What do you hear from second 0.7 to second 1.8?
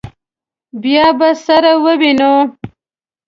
بیا به سره